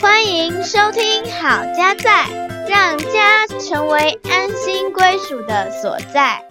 [0.00, 2.24] 欢迎收听《好家在》，
[2.68, 6.44] 让家成为安心归属的所在。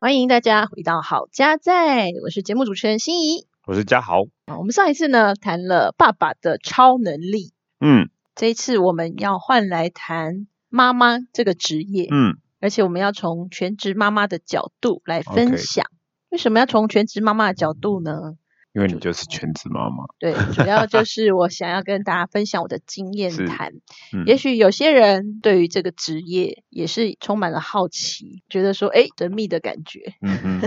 [0.00, 3.46] 欢迎大家回到《好家在》，我是节目主持人心怡。
[3.66, 4.22] 我是嘉豪。
[4.46, 8.08] 啊，我们上一次呢谈了爸爸的超能力，嗯
[8.40, 15.84] 这一次我们要换来谈妈妈这个职业，嗯，而且我们要从全职妈妈的角度来分享。
[16.30, 18.38] 为什么要从全职妈妈的角度呢？
[18.72, 20.06] 因为你就是全职妈妈。
[20.18, 23.74] 对，主要就是我想要跟大家分享我的经验是谈。
[24.14, 30.14] 嗯，也许有些人对于这个职业也是充满了好奇，觉得说，哎，神秘的感觉。
[30.22, 30.60] 嗯嗯。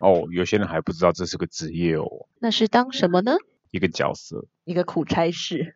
[0.00, 3.36] 哦，有些人还不知道这是个职业哦，那是当什么呢？
[3.75, 5.73] 一个角色，一个苦差事。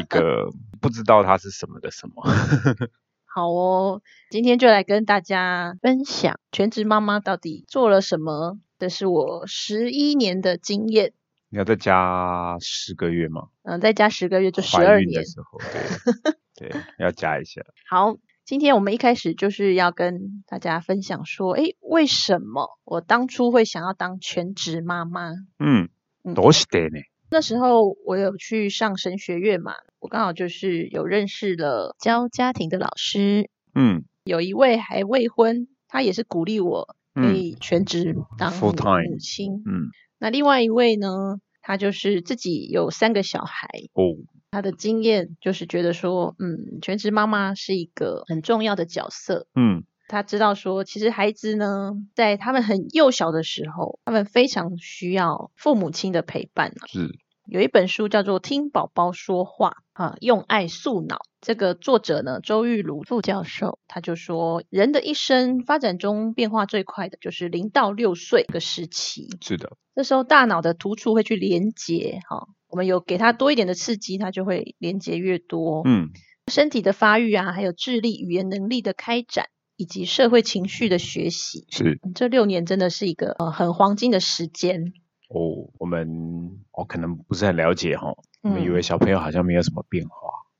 [0.00, 2.22] 一个不知道它是什么的什么。
[3.24, 8.58] 好哦，今天就来跟大家分享全职妈妈到底做了什么。
[8.78, 11.12] 这是我十一年的经验，
[11.50, 13.48] 你要再加十个月吗？
[13.62, 15.08] 嗯、再加十个月就十怀二年。
[15.08, 15.58] 孕的时候，
[16.56, 17.60] 对对，要加一下。
[17.88, 25.32] 好，今天我们一开始就是要跟大家分享说，诶，为什么我当初会想要当全职妈妈？
[25.58, 25.90] 嗯
[26.24, 27.04] 嗯，どうしてね？
[27.29, 34.03] 那时候我有去上神学院嘛，我刚好就是有认识了教家庭的老师，嗯。
[34.25, 38.73] 有一位还未婚，他也是鼓励我可嗯以全职当母
[39.19, 39.61] 亲。
[39.67, 44.17] 嗯，那另外一位呢，他就是自己有三个小孩，哦，
[44.49, 49.45] 他的经验就是觉得说，嗯，全职妈妈是一个很重要的角色。
[49.53, 56.87] 嗯他知道说，其实孩子呢，在他们很幼小的时候，他们非常需要父母亲的陪伴啊。
[56.87, 57.09] 是，
[57.47, 61.19] 有一本书叫做《听宝宝说话》啊，用爱塑脑。
[61.41, 69.27] 这个作者呢，周玉茹副教授，他就说，人的一生发展中变化最快的就是零到六岁这个时期。
[69.41, 75.83] 是的，这时候大脑的突触会去连接，哈、我们有给他多一点的刺激，他就会连接越多。
[75.85, 76.09] 嗯
[76.51, 81.99] 身体的发育啊，还有智力、语言能力的开展，以及社会情绪的学习，是。
[82.13, 84.93] 这六年真的是一个呃很黄金的时间。
[85.29, 90.15] 哦，我们我可能不是很了解哈，我们以嗯为小朋友好像没有什么变化。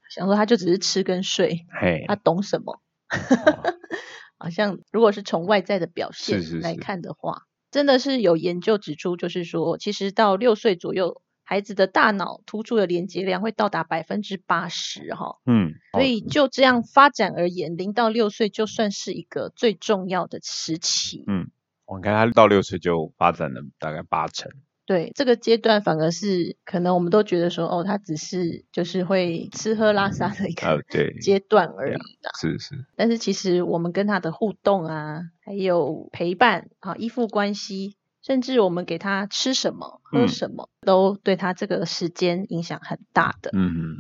[0.10, 2.74] 想说他就只是吃跟睡，嘿，他懂什么？
[2.74, 2.80] 哦
[4.38, 15.38] 好像如果是从外在的表现来是是是看的话，真的是有研究指出，就是说，其实到六岁左右，孩子的大脑突触的连接量会到达百分之八十哈。
[15.46, 21.24] 嗯，所以就这样发展而言，零到六岁就算是一个最重要的时期。
[21.28, 21.50] 嗯，
[21.86, 24.52] 我看他到六岁就发展了大概八成。
[24.88, 32.30] 对这个阶段，反而是可能我们都觉得说，哦，他只是就是会吃喝拉撒的一呃个，对， 阶段而已啦。
[32.40, 37.96] 是是，但是其实我们跟他的互动啊，还有陪伴啊，依附关系，
[38.26, 43.52] 甚至我们给他吃什么、喝嗯什么，都对他这个时间影响很大的。
[43.54, 43.96] 嗯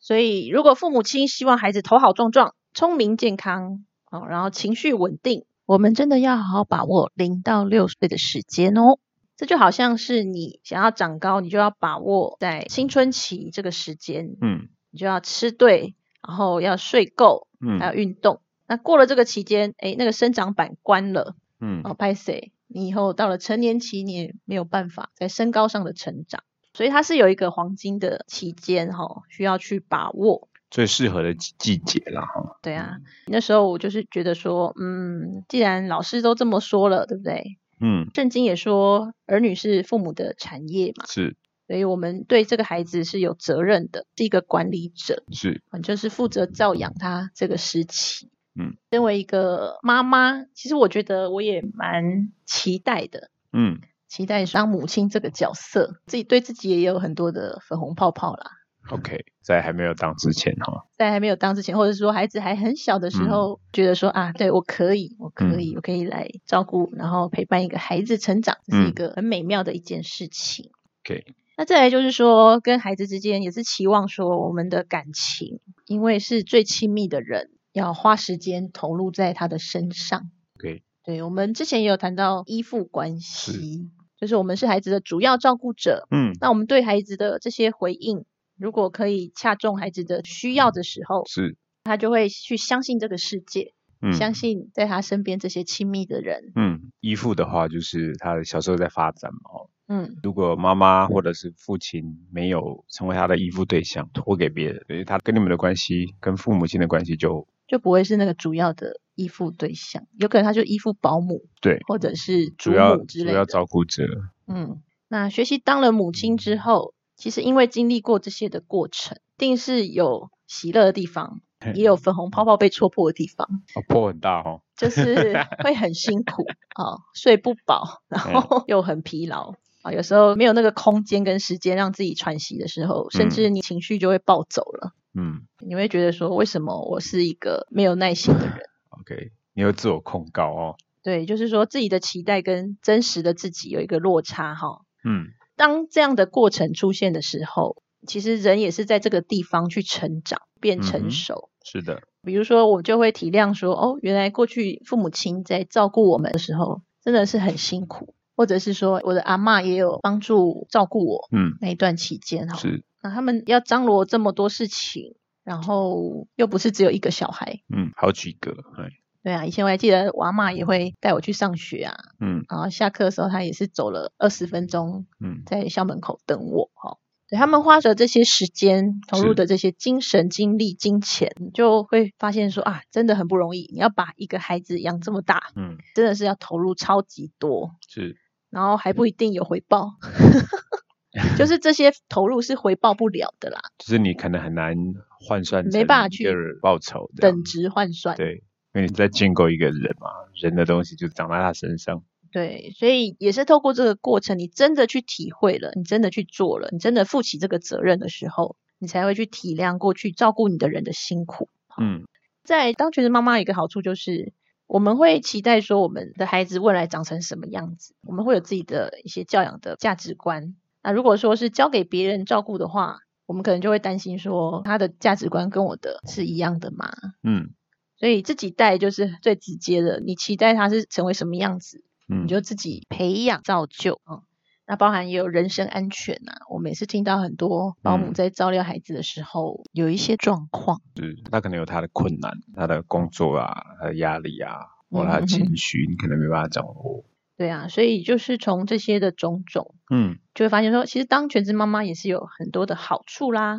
[0.00, 8.98] 所以，如果父母亲希望孩子头好壮壮、聪明健康，哦，然后情绪稳定，我们真的要好好把握零到六岁的时间哦。
[9.36, 15.94] 这就好像是你想要长高，你就要把握在青春期这个时间，嗯你就要吃对，
[16.26, 18.42] 然后要睡够，嗯还要运动。
[18.66, 22.52] 那过了这个期间，哎，那个生长板关了，嗯哦，拍谁？
[22.74, 26.42] 你以后到了成年期，你也没有办法在身高上的成长，
[26.72, 30.48] 所以它是有一个黄金的期间哈、哦，需要去把握。
[30.72, 32.58] 最适合的季季节啦哈。
[32.60, 32.96] 对啊，
[33.28, 37.58] 那时候我就是觉得说，嗯，既然老师都这么说了，对不对？
[37.80, 41.36] 嗯，圣经也说，儿女是父母的产业嘛，是
[41.68, 48.30] 所以我们对这个孩子是有责任的，是一个管理者，是，嗯就是负责教养他这个时期。
[48.58, 53.80] 嗯，身为一个妈妈，其实我觉得我也蛮期待的，嗯。
[54.06, 58.52] 期待当母亲这个角色，自己对自己也有很多的粉红泡泡啦。
[58.90, 60.86] ，OK，在还没有当之前哈。
[60.96, 70.70] 在还没有当之前，或者说孩子还很小的时候，觉得说啊，对我可以，我可以，我可以来照顾，然后陪伴一个孩子成长，这是一嗯个很美妙的一件事情。
[71.02, 71.24] OK，
[71.56, 80.30] 那再来就是说，跟孩子之间也是期望说，我们的感情，因为是最亲密的人，要花时间投入在他的身上。
[80.58, 88.24] OK，对，我们之前也有谈到依附关系，就是我们是孩子的主要照顾者，嗯，那我们对孩子的这些回应，
[88.56, 96.52] 如果可以恰中孩子的需要的时候，是，他就会去相信这个世界，嗯相信在他身边这些亲密的人。
[96.54, 113.44] 嗯，依附的话就是他小时候在发展嘛，哦，嗯，如果妈妈或者是父亲没有成为他的依附对象，托给别人，所以他跟你们的关系，跟父母亲的关系就就不会是那个主要的依附对象，有可能他就依附保姆对，或者是祖主要主要。
[113.44, 114.04] 照顾者。
[114.46, 121.40] 嗯，那学习当了母亲之后，其实因为经历过这些的过程，定是有喜乐的地方，
[121.74, 124.60] 也有粉红泡泡被戳破的地方，哦，破很大哦。
[124.76, 125.32] 就是
[125.64, 126.44] 会很辛苦
[126.76, 134.92] 啊、睡不饱，然后又很疲劳啊、有时候没有那个空间跟时间让自己喘息的时候，甚至你情绪就会暴走了。
[135.14, 138.58] 嗯你会觉得说，为什么我是一个没有耐心的人？
[138.90, 140.76] OK，你会自我控告哦。
[141.02, 144.80] 对，就是说自己的期待跟真实的自己有一个落差哈。
[145.04, 145.26] 嗯
[145.56, 151.50] 当这样的过程出现的时候，其实人也是在这个地方去成长，变成熟。
[151.62, 162.56] 是的，比如说，我就会体谅说，哦，原来过去父母亲在照顾我们的时候，真的是很辛苦，或者是说，我的阿嬷也有帮助照顾我嗯，那一段期间哈。
[162.56, 165.14] 是，那他们要张罗这么多事情，
[165.44, 168.88] 然后又不是只有一个小孩，嗯，好几个，对，
[169.22, 172.44] 对啊，以前我还记得我阿嬷也会带我去上学啊，嗯。
[172.48, 175.42] 然后下课的时候，她也是走了二十分钟嗯。
[175.44, 176.96] 在校门口等我哈。
[177.26, 183.70] 对他们花着这些时间投入的这些精神、精力、金钱，你就会发现说啊，真的很不容易。
[183.72, 188.16] 你要把一个孩子养这么大，嗯，真的是要投入超级多，是，
[188.50, 189.92] 然后还不一定有回报，
[191.38, 194.76] 就是这些投入是回报不了的啦，就是你可能很难
[195.20, 196.26] 换算没办法去
[196.60, 198.16] 报酬这样等值换算。
[198.16, 198.42] 对，
[198.74, 200.08] 因为你在建构一个人嘛，
[200.40, 202.02] 人的东西就长在他身上。
[202.32, 211.48] 对，所以也是透过这个过程，你真的去体会了，你真的去做了，你真的负起这个责任的时候，你才会去体谅过去照顾你的人的辛苦。
[211.80, 212.04] 嗯
[212.42, 214.32] 在当全职妈妈，有一个好处就是，
[214.66, 220.56] 我们会期待说我们的孩子未来长成什么样子，我们会有自己的一些教养的价值观。
[220.84, 226.92] 那如果说是交给别人照顾的话，我们可能就会担心说他的价值观跟我的是一样的嘛？
[227.24, 227.50] 嗯。
[227.96, 233.94] 所以自己带就是最直接的，你期待他是成为什么样子，嗯，你就自己培养造就。
[234.04, 234.22] 啊、嗯
[234.66, 238.14] 那包含也有人身安全呐、我们也是听到很多保姆嗯。
[238.14, 244.56] 在照料孩子的时候、有一些状况，是他可能有他的困难，他的工作啊，他的压力啊，
[244.90, 245.26] 或他的嗯。
[245.26, 247.04] 情绪，你可能没办法掌握。
[247.36, 253.58] 对啊，所以就是从这些的种种，嗯就会发现说，其实当全职妈妈也是有很多的好处啦。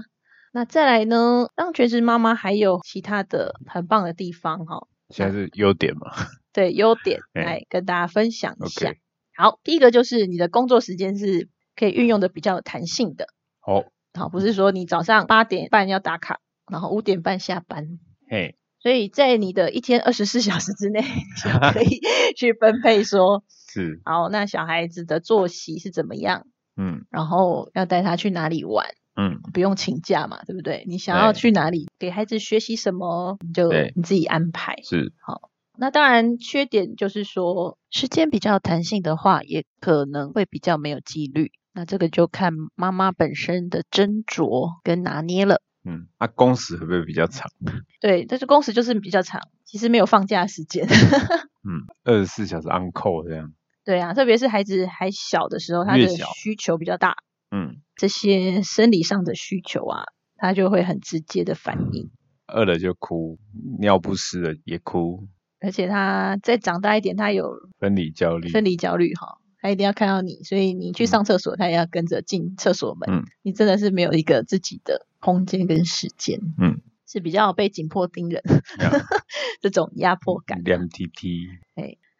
[0.53, 6.11] 那再来呢，当全职妈妈还有其他的很棒的地方哈、现在是优点嘛
[6.53, 8.93] 对优点 哎来跟大家分享一下。
[9.35, 13.27] 好，第一个就是你的工作时间是可以运用的比较有弹性的。
[13.67, 13.83] 哦，
[14.13, 16.39] 好，不是说你早上八点半要打卡，
[16.71, 17.99] 然后五点半下班，
[18.29, 21.01] 嘿，所以在你的一天二十四小时之内，
[21.43, 21.99] 就可以
[22.37, 23.43] 去分配说，
[23.75, 28.85] 是，好，那小孩子的作息是怎么样，嗯然后要带他去哪里玩，
[29.17, 30.85] 嗯不用请假嘛，对不对？
[30.87, 34.77] 你想要去哪里，给孩子学习什么，你就你自己安排。
[34.83, 41.51] 是好，那当然，缺点就是说时间比较弹性的话，也可能会比较没有纪律。
[41.73, 45.61] 那这个就看妈妈本身的斟酌跟拿捏了。
[45.87, 47.51] 嗯，那、工时会不会比较长？
[47.99, 50.87] 对，但是工时就是比较长，其实没有放假时间。
[50.87, 53.51] 嗯，二十四小时 on call 这样。
[53.85, 57.17] 对啊，特别是孩子还小的时候，他的需求比较大，
[57.51, 60.03] 嗯，这些生理上的需求啊，
[60.37, 62.09] 他就会很直接的反应。
[62.53, 63.37] 饿了就哭，
[63.79, 65.27] 尿不湿了也哭，
[65.59, 68.49] 而且他再长大一点，他有分离焦虑。
[68.49, 73.09] 分离焦虑哈，他一定要看到你，所以你去上厕所，他也要跟着进厕所门。
[73.09, 78.41] 嗯你真的是没有一个自己的空间跟时间，嗯，是比较被紧迫盯人
[78.79, 78.91] 呀
[79.61, 80.61] 这种压迫感。
[80.63, 81.47] 两 TT，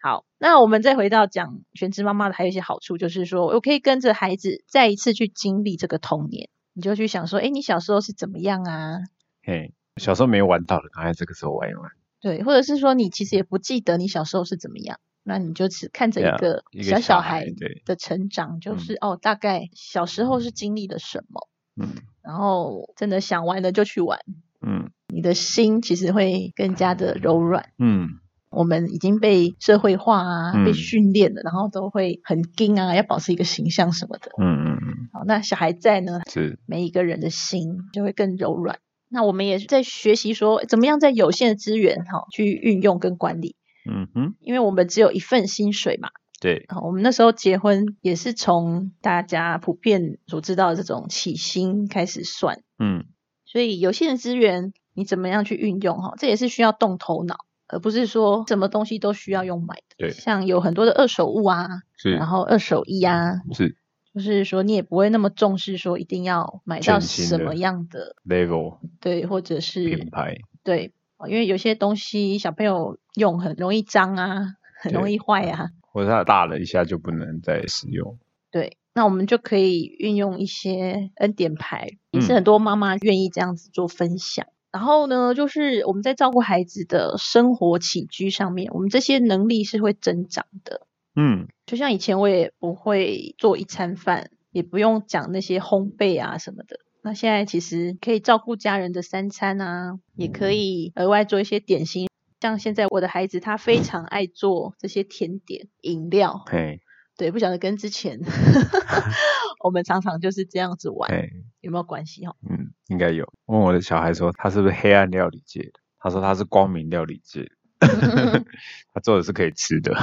[0.06, 9.00] 好，那我们再回到讲全职妈妈的还有一些好处，就是说我可以跟着孩子再一次去经历这个童年，你就去想说，哎，你小时候是怎么样啊？
[9.42, 11.90] 嘿，小时候没有玩到的，赶快这个时候玩一玩。
[12.22, 17.48] 对，或者是说你其实也不记得你小时候是怎么样，那你就只看着一个小小孩
[17.84, 21.50] 的成长，就是、哦，大概小时候是经历了什么，
[21.82, 21.90] 嗯
[22.22, 24.20] 然后真的想玩的就去玩，
[24.62, 27.72] 嗯你的心其实会更加的柔软。
[27.80, 28.20] 嗯，
[28.56, 30.66] 我们已经被社会化啊，嗯。
[30.66, 34.32] 被训练了，然后都会很硬啊，要保持一个形象什么的。
[34.42, 38.80] 嗯嗯嗯，好，那小孩在呢，是，每一个人的心就会更柔软。
[39.10, 43.56] 那我们也在学习说，怎么样在有限的资源哈去运用跟管理，
[43.88, 46.10] 嗯哼，因为我们只有一份薪水嘛。
[46.42, 53.06] 对，好，我们那时候结婚也是从大家普遍所知道的这种起薪开始算，嗯。
[53.46, 59.96] 所以有限的资源你怎么样去运用哈，这也是需要动头脑，而不是说什么东西都需要用买的。
[59.98, 61.68] 对，像有很多的二手物啊，
[61.98, 63.78] 是然后二手衣啊，是，
[64.14, 78.18] 就是说你也不会那么重视说一定要买到什么样的，level 对，或者是品牌，对，哦因为有些东西小朋友用很容易脏啊，很容易坏啊，或者它大了一下就不能再使用。
[78.52, 84.46] 对，那我们就可以运用一些恩典牌，也是嗯很多妈妈愿意这样子做分享。
[84.76, 90.86] 然后呢，就是我们在照顾孩子的生活起居上面，我们这些能力是会增长的。
[91.16, 96.80] 嗯，就像以前我也不会做一餐饭，也不用讲那些烘焙啊什么的。
[97.02, 102.10] 那现在其实可以照顾家人的三餐啊，也可以额外做一些点心。
[102.42, 106.82] 像现在我的孩子他非常爱做这些甜点、饮料，嘿，
[107.16, 108.20] 对，不晓得跟之前
[109.66, 111.28] 我们常常就是这样子玩嘿，
[111.62, 112.36] 有没有关系哦？
[112.48, 113.34] 嗯，应该有。
[113.48, 115.80] 问我的小孩说他是不是黑暗料理界的？
[115.98, 118.46] 他说他是光明料理界的，
[118.94, 119.96] 他做的是可以吃的。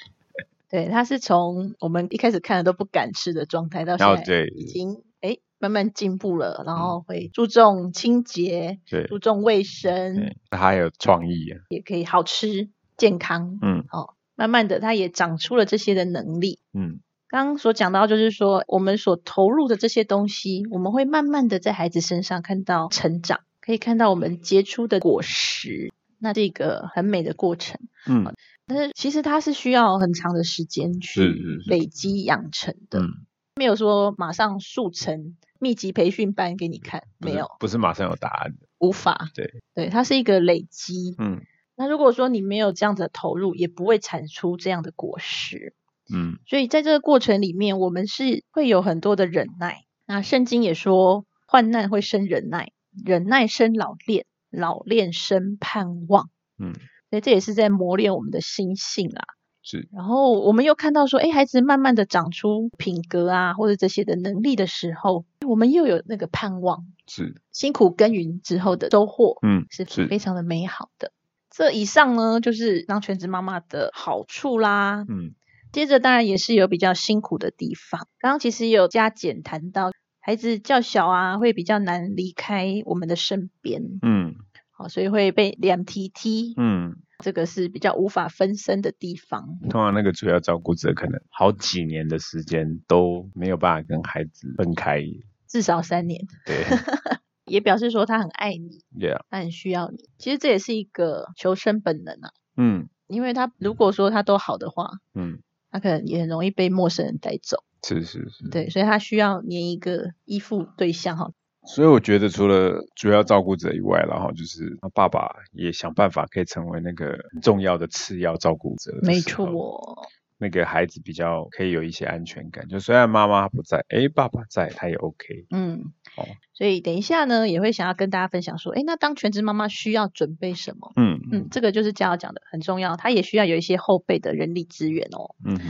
[0.68, 11.60] 对，他是从我们一开始看的都不敢吃的状态，到现在已经哎慢慢进步了，然后会注重清洁，对注重卫生，还有创意啊。
[11.70, 13.58] 也可以好吃健康。
[13.62, 16.58] 嗯哦，慢慢的他也长出了这些的能力。
[16.74, 27.78] 嗯，刚刚所讲到，就是说我们所投入的这些东西，我们会慢慢的在孩子身上看到成长，可以看到我们结出的果实，那这个很美的过程。
[28.06, 28.34] 嗯
[28.66, 31.34] 但是其实它是需要很长的时间去
[31.66, 33.08] 累积养成的，嗯，
[33.56, 38.66] 没有说马上速成密集培训班给你看，没有，不是马上有答案的。
[38.78, 39.30] 无法。
[39.34, 41.14] 对，对，它是一个累积。
[41.18, 41.40] 嗯
[41.76, 45.74] 那如果说你没有这样子的投入，也不会产出这样的果实。
[46.12, 49.82] 嗯所以在这个过程里面，我们是会有很多的忍耐。
[50.06, 52.72] 那圣经也说，患难会生忍耐，
[53.04, 56.30] 忍耐生老练，老练生盼望。
[56.58, 56.72] 嗯，
[57.10, 59.22] 所以这也是在磨练我们的心性啦。
[59.62, 71.12] 是，然后我们又看到说，哎，孩子慢慢的长出品格啊，或者这些的能力的时候，我们又有那个盼望，是，辛苦耕耘之后的收获，嗯是是非常的美好的。
[71.50, 75.04] 这以上呢，就是当全职妈妈的好处啦。
[75.06, 75.34] 嗯
[75.72, 78.08] 接着当然也是有比较辛苦的地方。
[78.18, 84.34] 刚刚其实有加减谈到，孩子较小啊，会比较难离开我们的身边，嗯。
[84.70, 89.58] 好，所以会被两踢踢，嗯，这个是比较无法分身的地方。
[89.68, 95.02] 通常那个主要照顾者可能好几年的时间都没有办法跟孩子分开。
[95.48, 96.64] 至少三年，对。
[97.44, 100.08] 也表示说他很爱你，，Yeah，他很需要你。
[100.16, 102.88] 其实这也是一个求生本能啊，嗯。
[103.08, 107.64] 因为他如果说他都好的话，嗯，他可能也很容易被陌生人带走。
[107.86, 111.30] 是是是，对，所以他需要连一个依附对象哈。
[111.66, 118.98] 所以我觉得除了主要照顾者以外，然后就是爸爸也想办法可以成为那个很重要的次要照顾者。
[119.02, 120.08] 没错，，
[120.38, 125.46] 那个孩子比较可以有一些安全感，就虽然妈妈不在，诶，爸爸在，他也 OK。
[125.50, 130.92] 嗯，哦所以等一下呢，也会想要跟大家分享说，诶，那当全职妈妈需要准备什么？
[130.96, 135.34] 嗯嗯，这个就是嘉瑶讲的很重要，她也需要有一些后备的人力资源哦。
[135.44, 135.62] 嗯哼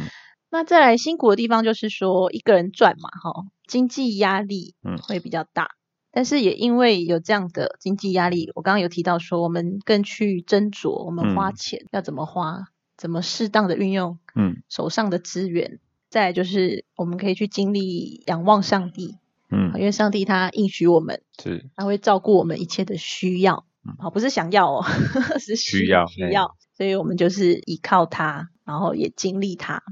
[0.50, 5.72] 那再来辛苦的地方就是说，一个人赚嘛，哈，经济压力嗯会比较大。
[6.10, 12.64] 但是也因为有这样的经济压力，我刚刚有提到说，我们更去斟酌我们花嗯钱要怎么花，
[12.98, 14.62] 怎么适当的运用嗯。
[14.68, 15.80] 手上的资源。
[16.10, 19.16] 再来就是我们可以去经历仰望上帝，
[19.50, 19.72] 嗯。
[19.76, 21.70] 因为上帝他应许我们，是。
[21.76, 24.84] 他会照顾我们一切的需要嗯，好，不是想要哦，
[25.38, 29.82] 是需要嘿需要，所以我们就是依靠他，然后也经历他。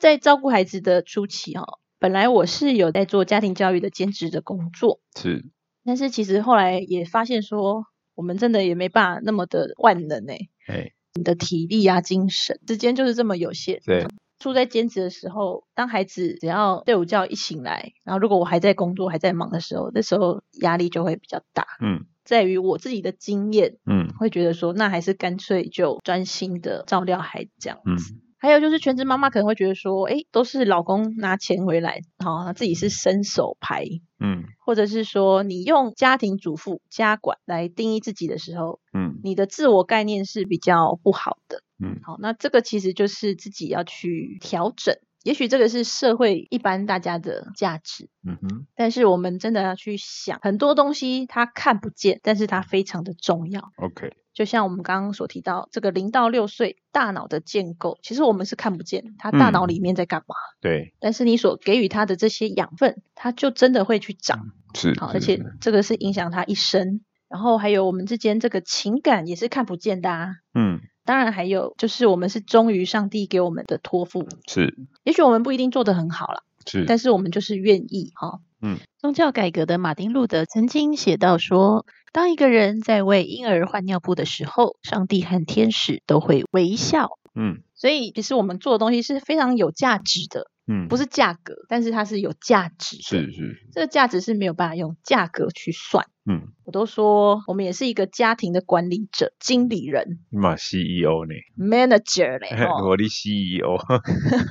[0.00, 5.44] 在照顾孩子的初期哦，本来我是有在做家庭教育的兼职的工作，是，
[5.84, 13.80] 但是其实后来也发现说，我们真的也没办法那么的万能诶，哎你的体力啊、精神，时间就是这么有限。
[13.84, 14.06] 对，
[14.38, 21.66] 住在兼职的时候，当孩子只要睡午觉一醒来，然后如果我还在工作、还在忙的时候，那时候压力就会比较大。
[21.80, 28.14] 嗯在于我自己的经验，嗯会觉得说，那还是干脆就专心的照料孩子这样嗯子。
[28.44, 33.86] 还有就是全职妈妈可能会觉得说，哎，都是老公拿钱回来，好、自己是伸手牌，
[34.20, 41.62] 嗯或者是说你用家庭主妇、家管来定义自己的时候，嗯你的自我概念是比较不好的。
[41.82, 44.94] 嗯好，那这个其实就是自己要去调整。
[45.24, 53.72] 也许这个是社会一般大家的价值，嗯哼，但是我们真的要去想，很多东西它看不见，但是它非常的重要。
[53.78, 64.52] OK，就像我们刚刚所提到，这个零到六岁大脑的建构，其实我们是看不见他大脑里面在干嘛，对，但是你所给予他的这些养分，他就真的会去长。
[64.74, 67.00] 是，好，而且这个是影响他一生。
[67.26, 70.36] 然后还有我们之间这个情感也是看不见的啊。
[70.54, 74.74] 嗯当然还有就是我们是忠于上帝给我们的托付，是。
[75.02, 78.40] 也许我们不一定做得很好啦，是，但是我们就是愿意哈。
[78.60, 87.18] 嗯，宗教改革的马丁路德曾经写到说，当一个人在为婴儿换尿布的时候，上帝和天使都会微笑。
[87.34, 87.60] 嗯。
[87.74, 93.02] 所以其实我们做的东西是非常有价值的，嗯，不是价格，但是它是有价值的。
[93.02, 96.06] 是是，这个价值是没有办法用价格去算。
[96.26, 102.64] 嗯，我都说我们也是一个家庭的管理者、经理人、你嘛 CEO 呢？manager 呢。
[102.66, 103.76] 哦我的 CEO，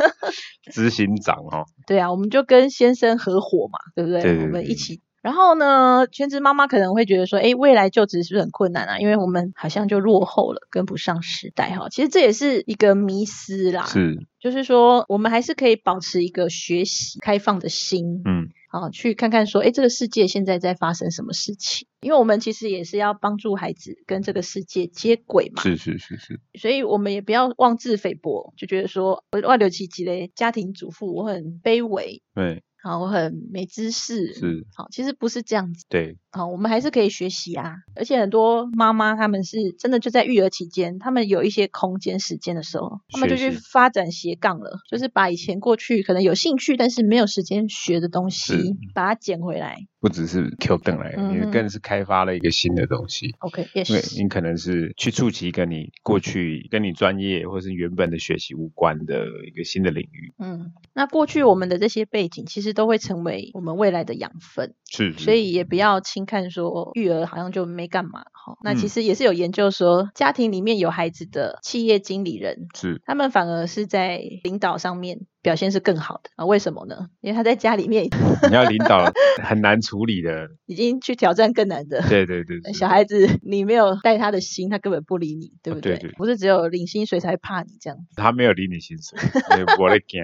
[0.72, 4.22] 执行长哦，对啊，我们就跟先生合伙嘛，对不对？
[4.22, 5.02] 对对我们一起。
[5.24, 9.00] 然后呢，全职妈妈可能会觉得说，哎，未来就职是不是很困难啊？
[9.00, 11.88] 因为我们好像就落后了，跟不上时代哈。
[11.88, 21.88] 其实这也是一个迷思啦，是，就是说我们还是可以保持一个学习、开放的心，嗯啊，去看看说，哎，这个世界现在在发生什么事情？
[22.02, 49.78] 因为我们其实也是要帮助孩子跟这个世界接轨嘛，是是是是，所以我们也不要妄自菲薄，就觉得说，我外流奇迹嘞，家庭主妇，我很卑微，对，好，我很没知识，是，好，其实不是这样子，对，好，我们还是可以学习啊，而且很多妈妈她们是真的就在育儿期间，她们有一些空间时间的时候，她们就去发展斜杠了，就是把以前过去可能有兴趣但是没有时间学的东西，把它捡回来。
[50.02, 51.16] 不只是 Q 等来，
[51.50, 53.34] 更是开发了一个新的东西。
[53.40, 64.74] OK，也是，你可能是去触及跟你过去、跟你专业或是原本的学习无关的一个新的领域，嗯，那过去我们的这些背景其实都会成为我们未来的养分。
[64.90, 68.58] 是，所以也不要轻看说育儿好像就没干嘛哈。
[68.62, 76.46] 那其嗯实也是有研究说，家庭里面有孩子的企业经理人，是他们反而是在领导上面表现是更好的啊？
[76.46, 77.10] 为什么呢？
[77.22, 78.06] 因为他在家里面
[78.50, 79.12] 你要领导
[79.44, 82.02] 很难处理的，已经去挑战更难的。
[82.10, 85.98] 对对对，是 小孩子，你没有带他的心，他根本不理你，对不对？
[85.98, 88.00] 对对不是只有领薪水才会怕你这样。
[88.16, 89.20] 他没有理你薪水，
[89.50, 90.24] 所以我在惊。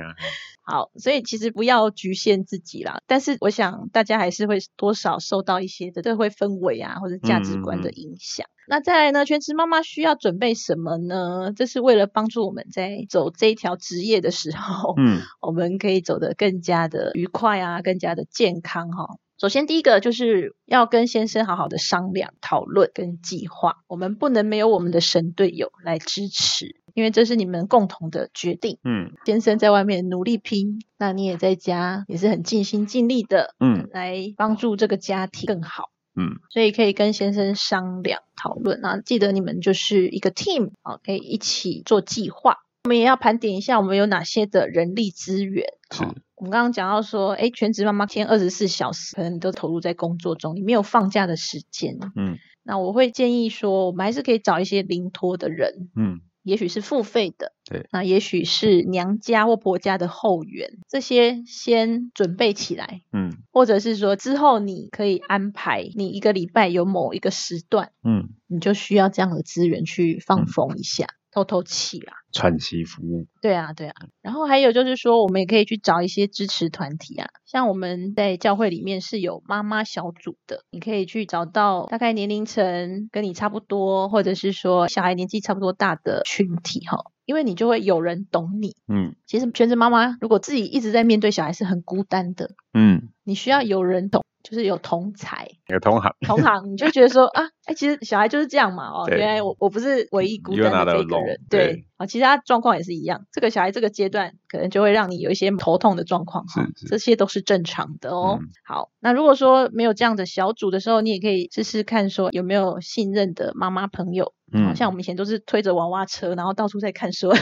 [0.63, 3.01] 好，所以其实不要局限自己啦。
[3.07, 8.47] 但是我想大家还是会多少受到一些的社会氛围啊，或者价值观的嗯嗯嗯影响。
[8.69, 11.51] 那再来呢，全职妈妈需要准备什么呢？
[11.55, 23.77] 这是为了帮助我们在走这一条职业的时候，嗯， 我们可以走得更加的愉快啊，更加的健康哈、首先，第一个就是要跟先生好好的商量、讨论跟计划。
[23.87, 28.77] 我们不能没有我们的神队友来支持，因为这是你们共同的决定。
[28.83, 35.85] 嗯先生在外面努力拼，那你也在家也是很尽心尽力的嗯来帮助这个家庭更好。
[36.19, 42.57] 嗯，所以可以跟先生商量讨论啊，记得你们就是一个 team 啊，可以一起做计划。
[42.83, 45.65] 我们也要盘点一下我们有哪些的人力资源。
[45.91, 51.97] 是好我们刚刚讲到说，哎，全职妈妈天二十四小时可能你都投入在工作中，你没有放假的时间。
[52.15, 63.29] 嗯那我会建议说，我们还是可以找一些临托的人，嗯也许是付费的，对，那也许是娘家或婆家的后援，这些先准备起来，嗯。
[63.51, 72.13] 或者是说之后你可以安排你一个礼拜有某一个时段，嗯，你就需要这样的资源去放风一下，透透气啦。
[72.31, 73.95] 喘息服务，对啊，对啊。
[74.21, 88.75] 然后还有就是说，我们也可以去找一些支持团体啊，像我们在教会里面是有妈妈小组的，你可以去找到大概年龄层跟你差不多，或者是说小孩年纪差不多大的群体哈，因为你就会有人懂你。
[88.87, 95.47] 嗯其实全职妈妈如果自己一直在面对小孩是很孤单的，嗯，你需要有人懂，就是有同才。
[95.67, 108.39] 有同行，同行，你就觉得说啊，哎，其实小孩就是这样嘛，哦，原来我我不是唯一孤单的一个人，对对，啊，其实他状况也是一样，这个小孩这个阶段可能就会让你有一些头痛的状况哈，这些都是正常的哦。
[108.41, 117.33] 嗯好，那如果说没有这样的小组的时候，你也可以试试看说有没有信任的妈妈朋友，嗯，像我们以前都是推着娃娃车，然后到处在看说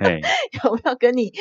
[0.00, 0.20] 嘿，
[0.64, 1.32] 有没有跟你，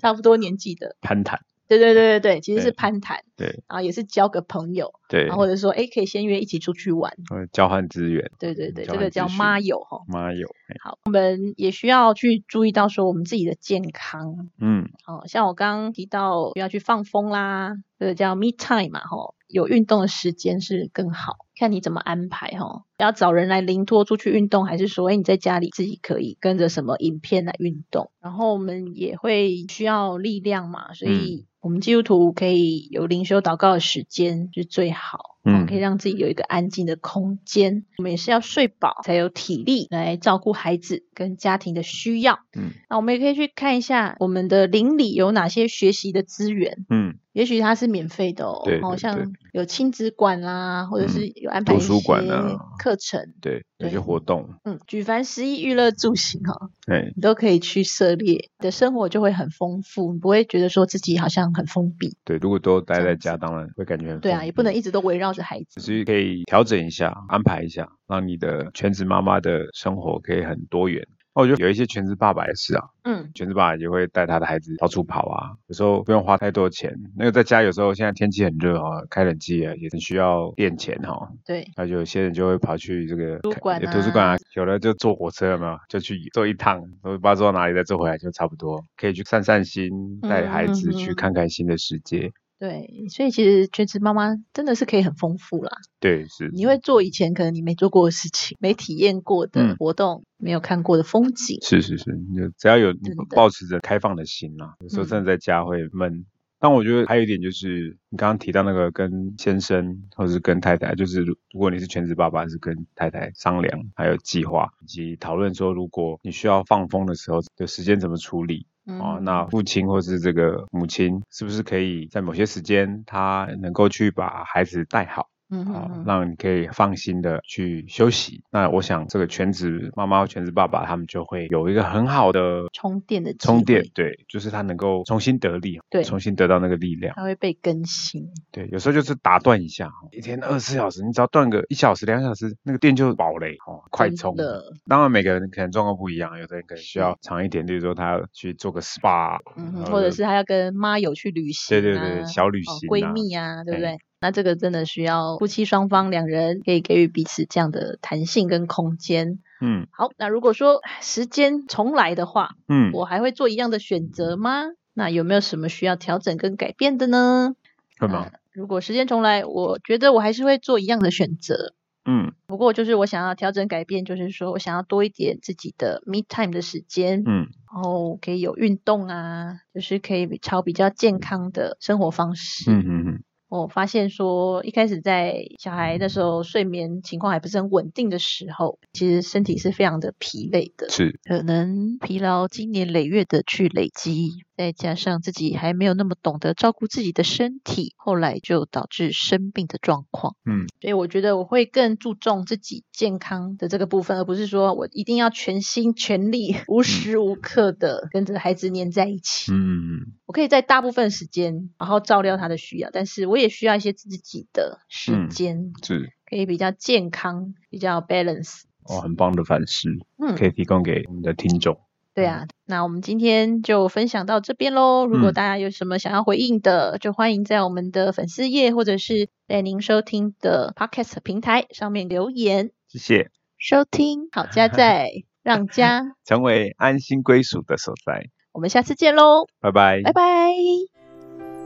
[0.00, 1.40] 差不多年纪的，攀谈，
[1.78, 3.46] 对对对对对，其实是攀谈，对。
[3.68, 7.12] 然后也是交个朋友，对然后，或者说哎可以先约一起出去玩。
[7.30, 10.00] 呃交换资源，对对对，这个叫妈友哈。
[10.08, 10.48] 妈友，
[10.82, 14.48] 好，我们也需要去注意到说我们自己的健康。
[14.58, 22.84] 嗯哦，像我刚刚提到不要去放风啦，这个叫 me time 嘛，吼，有运动的时间是更好，看你怎么安排哈。
[22.96, 28.10] 要找人来临托出去运动，还是说，哎，你在家里自己可以跟着什么影片来运动？
[28.22, 35.01] 然后我们也会需要力量嘛，所以我们基督徒可以有灵修祷告的时间是最好。
[35.44, 37.84] 嗯哦，可以让自己有一个安静的空间。
[37.98, 42.40] 我们也是要睡饱，才有体力来照顾孩子跟家庭的需要。
[42.56, 46.84] 嗯那我们也可以去看一下我们的邻里有哪些学习的资源。
[46.88, 51.94] 嗯也许它是免费的哦，好像有亲子馆啦，或者是嗯有安排一些
[52.30, 62.16] 啊课程，对，有些活动，嗯，举凡十一娱乐住行哈， 对，你都可以去涉猎，你的生活就会很丰富，你不会觉得说自己好像很封闭。
[62.24, 65.80] 对，如果都待在家，当然会感觉很对啊，也不能一直都围绕着孩子。
[65.80, 71.06] 只是可以调整一下，安排一下，让你的全职妈妈的生活可以很多元。
[71.34, 76.94] 那我觉得有一些全职爸爸也是啊，嗯，全职爸爸也会带他的孩子到处跑啊，有时候不用花太多钱。
[77.16, 85.78] 那个在家有时候现在天气很热啊，开冷气啊也很需要电钱哈、对，那就有些人就会跑去这个图书馆图书馆啊啊，有的就坐火车有没有？
[85.88, 92.30] 就去坐一趟，都不知道坐到哪里再坐回来就差不多，可以去散散心，带孩子去看看新的世界。
[92.62, 95.72] 对，所以其实全职妈妈真的是可以很丰富啦。
[95.98, 101.58] 对，是你会做以前可能你没做过的事情，没体验过的嗯活动，没有看过的风景。
[101.60, 106.24] 是是是，你就只要有你保持着开放的心啦、有时候嗯真的在家会闷。
[106.60, 118.68] 但我觉得还有一点就是，你刚刚提到那个跟先生或者是跟太太，就是如如果你是全职爸爸，是跟太太商量，还有计划以及讨论说，如果你需要放风的时候的时间怎么处理。
[118.86, 125.28] 哦，嗯那父亲或是这个母亲，是不是可以在某些时间，他能够去把孩子带好？
[125.60, 128.42] 啊、嗯嗯嗯让你可以放心的去休息。
[128.50, 137.14] 那我想，这个全职妈妈、全职爸爸，他们就会有一个很好的充电的机充电，对，就是他能够重新得力，对重新得到那个力量。
[137.16, 138.28] 它会被更新。
[138.50, 144.34] 对，有时候就是打断一下，一天二十四小时，你只要断个一小时、两小时，那个电就饱嘞，哦，快充。
[144.36, 153.98] 的当然，每个人可能状况不一样，有的人可能需要长一点，例如说他要去做个 SPA，嗯哼，或者是他要跟妈友去旅行、啊，对对对小旅哦行啊闺蜜啊，对不哎对？
[154.22, 159.40] 那这个真的需要夫妻双方两人可以给予彼此这样的弹性跟空间。
[159.60, 164.62] 嗯好，那如果说时间重来的话，嗯，我还会做一样的选择吗？
[164.94, 167.54] 那有没有什么需要调整跟改变的呢？
[167.98, 168.28] 会吗？
[168.32, 171.74] 呃如果时间重来，我觉得我还是会做一样的选择。
[172.04, 182.70] 嗯不过就是我想要调整改变，就是说我想要多一点自己的 me time 的时间，嗯然后可以有运动啊，就是可以朝比较健康的生活方式。
[182.70, 183.22] 嗯嗯嗯，
[183.60, 200.36] 我发现说，一开始在小孩那时候睡眠情况还不是很稳定的时候，其实身体是非常的疲累的，是，可能疲劳经年累月的去累积，再加上自己还没有那么懂得照顾自己的身体，后来就导致生病的状况。
[200.44, 209.52] 嗯所以我觉得我会更注重自己健康的这个部分，而不是说我一定要全心全力、无时无刻的跟着孩子黏在一起。
[209.52, 210.12] 嗯。
[210.26, 218.62] 我可以在大部分时间好好照料他的需要，但是我也需要一些自己的时嗯间，是可以比较健康、比较 balance。
[218.84, 219.88] 哦，很棒的反思，
[220.18, 221.78] 嗯可以提供给我们的听众。
[222.14, 225.06] 对啊，那我们今天就分享到这边喽。
[225.06, 232.70] 如果嗯大家有什么想要回应的，就欢迎在我们的粉丝页或者是在您收听的 podcast 平台上面留言。
[232.88, 235.08] 谢谢，收听好家在
[235.42, 238.26] 让家， 成为安心归属的所在。
[238.52, 240.22] 我们下次见喽，拜拜，拜拜。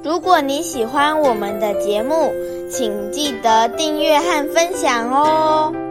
[0.05, 2.33] 如果你喜欢我们的节目，
[2.71, 5.86] 请记得订阅和分享哦。